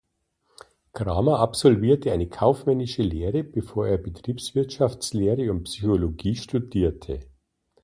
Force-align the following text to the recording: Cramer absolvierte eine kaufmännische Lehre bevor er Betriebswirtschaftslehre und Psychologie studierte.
Cramer 0.93 1.37
absolvierte 1.41 2.11
eine 2.11 2.27
kaufmännische 2.27 3.03
Lehre 3.03 3.43
bevor 3.43 3.87
er 3.87 3.99
Betriebswirtschaftslehre 3.99 5.51
und 5.51 5.65
Psychologie 5.65 6.35
studierte. 6.35 7.19